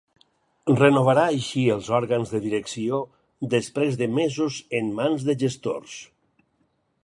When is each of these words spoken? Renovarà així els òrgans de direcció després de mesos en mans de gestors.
Renovarà 0.77 1.25
així 1.33 1.65
els 1.73 1.89
òrgans 1.97 2.33
de 2.37 2.41
direcció 2.47 3.01
després 3.53 4.01
de 4.03 4.09
mesos 4.21 4.59
en 4.81 4.93
mans 5.03 5.27
de 5.29 5.41
gestors. 5.45 6.03